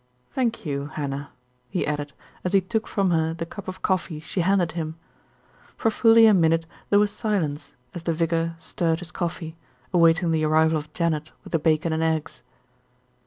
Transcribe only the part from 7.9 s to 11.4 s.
as the vicar stirred his coffee, awaiting the arrival of Janet